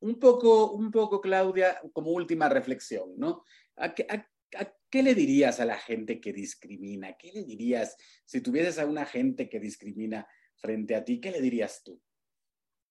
[0.00, 3.44] un poco, un poco, Claudia, como última reflexión, ¿no?
[3.76, 7.16] ¿A qué, le dirías a la gente que discrimina?
[7.16, 10.26] ¿Qué le dirías si tuvieses a una gente que discrimina
[10.56, 11.20] frente a ti?
[11.20, 12.00] ¿Qué le dirías tú?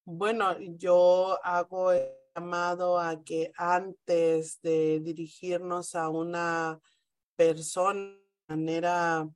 [0.05, 6.79] Bueno, yo hago el llamado a que antes de dirigirnos a una
[7.35, 9.29] persona de manera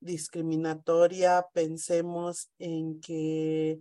[0.00, 3.80] discriminatoria, pensemos en que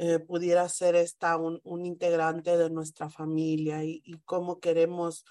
[0.00, 5.24] eh, pudiera ser esta un, integrante de nuestra familia y, cómo queremos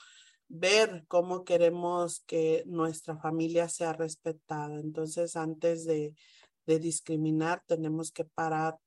[0.49, 4.77] ver, cómo queremos que nuestra familia sea respetada.
[4.81, 6.13] Entonces, antes de,
[6.65, 8.77] de discriminar, tenemos que parar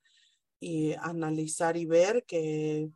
[0.61, 2.91] y analizar y ver que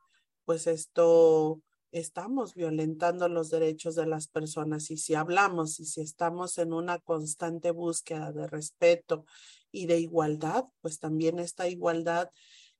[0.44, 6.58] pues esto estamos violentando los derechos de las personas y si hablamos y si estamos
[6.58, 9.24] en una constante búsqueda de respeto
[9.72, 12.28] y de igualdad, pues también esta igualdad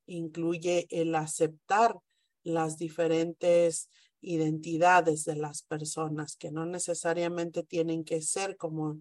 [0.07, 1.97] incluye el aceptar
[2.43, 3.89] las diferentes
[4.21, 9.01] identidades de las personas, que no necesariamente tienen que ser como,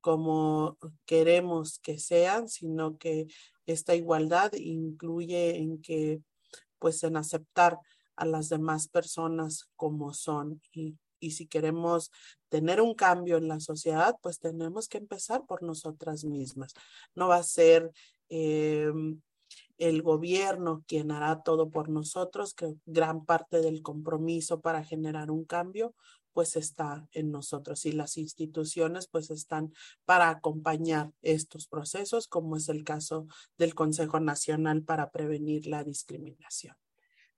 [0.00, 3.26] como queremos que sean, sino que
[3.66, 6.20] esta igualdad incluye en que,
[6.78, 7.78] pues, en aceptar
[8.16, 10.60] a las demás personas como son.
[10.72, 12.10] Y, y si queremos
[12.48, 16.74] tener un cambio en la sociedad, pues tenemos que empezar por nosotras mismas.
[17.14, 17.90] No va a ser...
[18.28, 18.92] Eh,
[19.78, 25.44] el gobierno quien hará todo por nosotros, que gran parte del compromiso para generar un
[25.44, 25.94] cambio
[26.34, 29.72] pues está en nosotros y las instituciones pues están
[30.04, 36.76] para acompañar estos procesos, como es el caso del Consejo Nacional para Prevenir la Discriminación.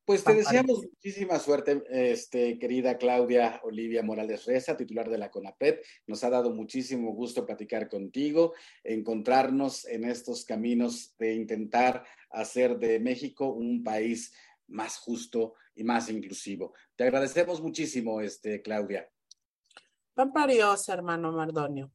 [0.06, 5.84] Pues te deseamos muchísima suerte, este, querida Claudia Olivia Morales Reza, titular de la CONAPET.
[6.06, 8.54] Nos ha dado muchísimo gusto platicar contigo,
[8.84, 14.32] encontrarnos en estos caminos de intentar hacer de México un país
[14.68, 16.72] más justo y más inclusivo.
[16.94, 19.10] Te agradecemos muchísimo, este, Claudia.
[20.14, 21.90] Pamparios, hermano Mardonio.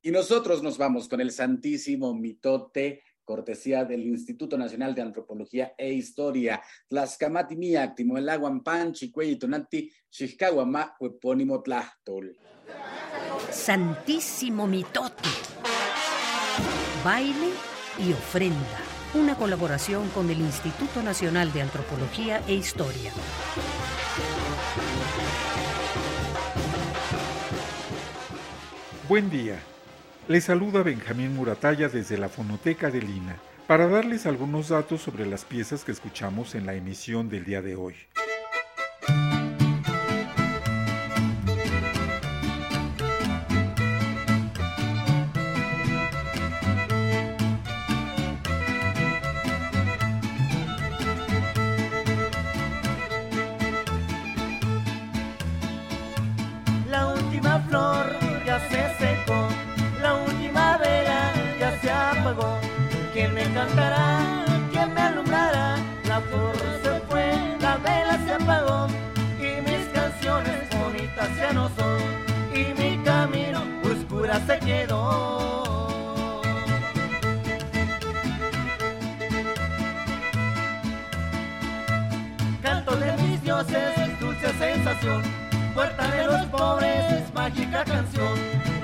[0.00, 5.92] Y nosotros nos vamos con el santísimo mitote cortesía del Instituto Nacional de Antropología e
[5.92, 6.60] Historia.
[6.88, 12.36] Tlaxcamati miak, timoelaguan panchi, cueyitonanti, xixcahuama, huepónimo tlachtol.
[13.50, 15.28] Santísimo mitote.
[17.04, 17.50] Baile
[17.98, 18.80] y ofrenda.
[19.14, 23.12] Una colaboración con el Instituto Nacional de Antropología e Historia.
[29.08, 29.73] Buen día.
[30.26, 35.44] Les saluda Benjamín Muratalla desde la Fonoteca de Lina para darles algunos datos sobre las
[35.44, 37.94] piezas que escuchamos en la emisión del día de hoy.
[82.94, 85.20] De mis dioses, dulce sensación,
[85.74, 88.38] puerta de los pobres, mágica canción.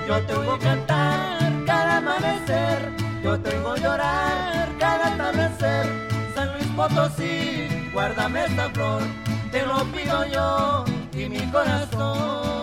[0.05, 2.91] Yo te oigo cantar cada amanecer,
[3.23, 6.09] yo te oigo llorar cada atardecer.
[6.35, 9.01] San Luis Potosí, guárdame esta flor,
[9.49, 10.83] te lo pido yo
[11.13, 12.60] y mi corazón.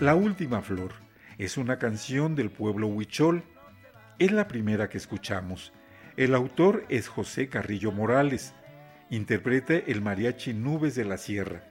[0.00, 0.92] La última flor
[1.36, 3.42] es una canción del pueblo huichol.
[4.18, 5.74] Es la primera que escuchamos.
[6.16, 8.54] El autor es José Carrillo Morales.
[9.10, 11.64] Interpreta el mariachi Nubes de la Sierra,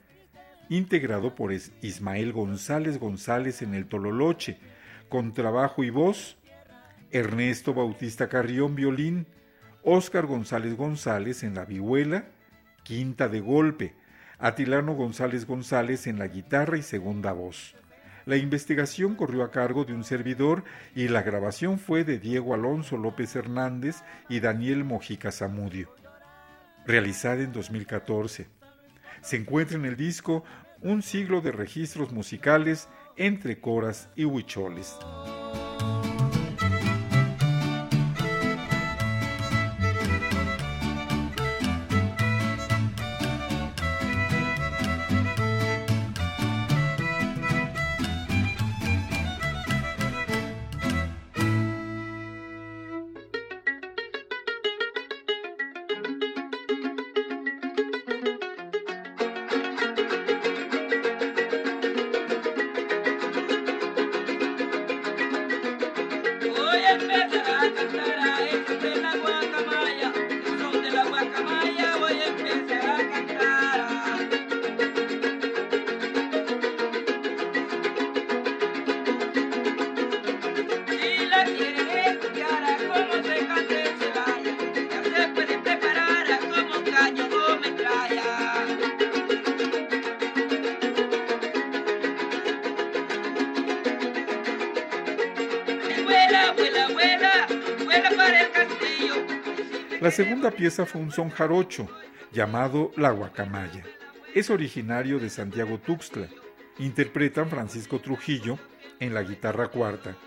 [0.69, 4.59] integrado por Ismael González González en el Tololoche,
[5.09, 6.37] con trabajo y voz,
[7.09, 9.25] Ernesto Bautista Carrión violín,
[9.81, 12.25] Óscar González González en la vihuela,
[12.83, 13.95] quinta de golpe,
[14.37, 17.75] Atilano González González en la guitarra y segunda voz.
[18.29, 20.63] La investigación corrió a cargo de un servidor
[20.93, 25.95] y la grabación fue de Diego Alonso López Hernández y Daniel Mojica Zamudio.
[26.85, 28.45] Realizada en 2014.
[29.21, 30.43] Se encuentra en el disco
[30.81, 34.95] Un siglo de registros musicales entre coras y huicholes.
[100.09, 101.87] La segunda pieza fue un son jarocho
[102.31, 103.83] llamado La Guacamaya.
[104.33, 106.27] Es originario de Santiago Tuxtla.
[106.79, 108.57] Interpretan Francisco Trujillo
[108.99, 110.17] en la guitarra cuarta,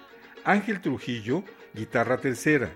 [0.44, 1.42] Ángel Trujillo,
[1.74, 2.70] guitarra tercera,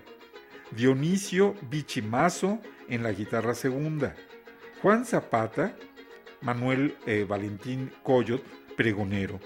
[0.71, 4.13] Dionisio Bichimazo en la guitarra segunda,
[4.81, 5.77] Juan Zapata,
[6.41, 8.43] Manuel eh, Valentín Coyot,
[8.75, 9.39] pregonero.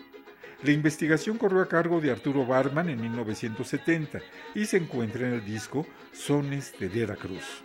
[0.64, 4.20] La investigación corrió a cargo de Arturo Barman en 1970
[4.54, 7.64] y se encuentra en el disco Sones de Veracruz.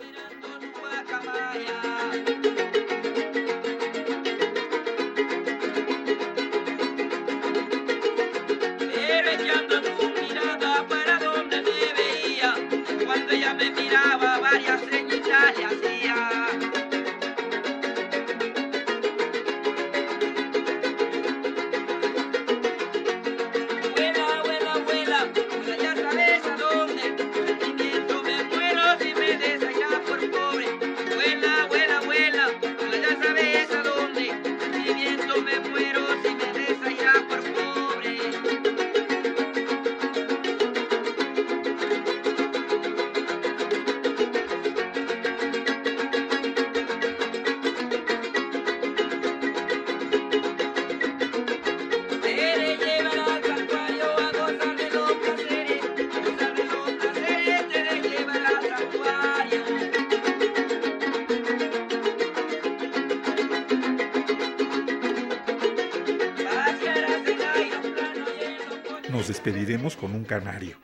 [70.27, 70.77] Canario,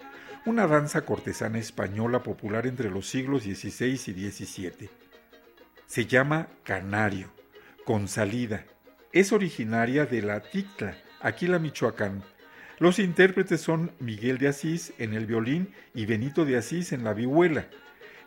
[0.46, 4.90] una danza cortesana española popular entre los siglos XVI y XVII.
[5.86, 7.32] Se llama canario,
[7.86, 8.66] con salida.
[9.12, 12.24] Es originaria de la Tictla, Aquila, Michoacán.
[12.80, 17.14] Los intérpretes son Miguel de Asís en el violín y Benito de Asís en la
[17.14, 17.68] vihuela.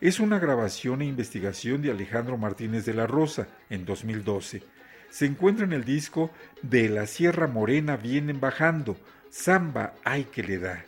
[0.00, 4.62] Es una grabación e investigación de Alejandro Martínez de la Rosa en 2012.
[5.10, 6.30] Se encuentra en el disco
[6.62, 8.96] De la Sierra Morena vienen bajando,
[9.30, 10.84] Samba hay que le da.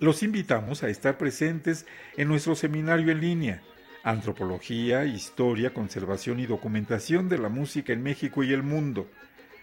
[0.00, 1.86] Los invitamos a estar presentes
[2.18, 3.62] en nuestro seminario en línea
[4.02, 9.08] Antropología, Historia, Conservación y Documentación de la Música en México y el Mundo,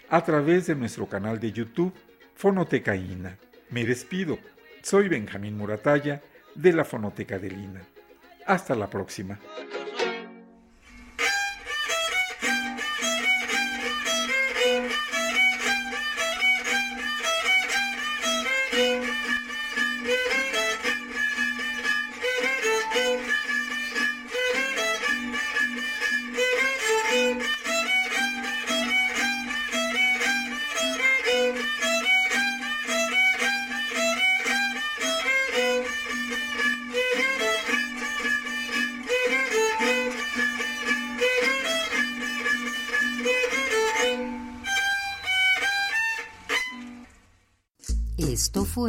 [0.09, 1.93] a través de nuestro canal de YouTube,
[2.35, 3.37] Fonoteca INA.
[3.69, 4.37] Me despido.
[4.81, 6.21] Soy Benjamín Muratalla,
[6.53, 7.81] de la Fonoteca de Lina.
[8.45, 9.39] Hasta la próxima.